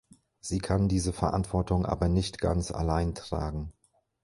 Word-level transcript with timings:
Sie 0.39 0.57
kann 0.57 0.87
diese 0.89 1.13
Verantwortung 1.13 1.85
aber 1.85 2.07
nicht 2.07 2.39
ganz 2.41 2.71
allein 2.71 3.13
tragen. 3.13 3.71